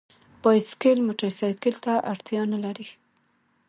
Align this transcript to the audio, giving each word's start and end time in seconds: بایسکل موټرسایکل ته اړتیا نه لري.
بایسکل 0.41 0.97
موټرسایکل 1.07 1.75
ته 1.85 1.93
اړتیا 2.11 2.41
نه 2.53 2.57
لري. 2.65 2.87